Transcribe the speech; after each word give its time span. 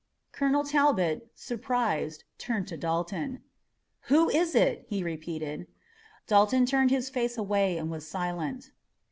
Colonel 0.31 0.63
Talbot, 0.63 1.29
surprised, 1.35 2.23
turned 2.39 2.67
to 2.69 2.75
Dalton. 2.75 3.43
"Who 4.09 4.33
was 4.33 4.55
it?" 4.55 4.83
he 4.89 5.03
repeated. 5.03 5.67
Dalton 6.25 6.65
turned 6.65 6.89
his 6.89 7.07
face 7.11 7.37
away, 7.37 7.77
and 7.77 7.91
was 7.91 8.07
silent. 8.09 8.71